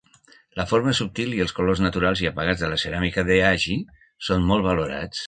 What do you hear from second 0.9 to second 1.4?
subtil